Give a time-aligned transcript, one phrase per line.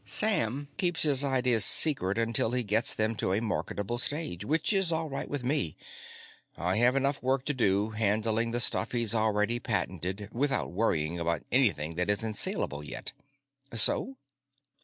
[0.03, 4.91] Sam keeps his ideas secret until he gets them to a marketable stage, which is
[4.91, 5.75] all right with me.
[6.57, 11.43] I have enough work to do, handling the stuff he's already patented, without worrying about
[11.51, 13.13] anything that isn't salable yet.
[13.75, 14.17] So?"